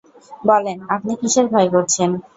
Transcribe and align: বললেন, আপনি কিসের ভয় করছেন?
বললেন, 0.43 0.77
আপনি 0.95 1.11
কিসের 1.21 1.45
ভয় 1.53 1.69
করছেন? 1.73 2.09